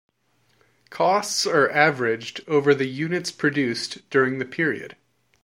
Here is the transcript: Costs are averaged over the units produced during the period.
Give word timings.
Costs 0.89 1.45
are 1.45 1.69
averaged 1.69 2.41
over 2.47 2.73
the 2.73 2.87
units 2.89 3.29
produced 3.31 4.09
during 4.09 4.39
the 4.39 4.45
period. 4.45 4.95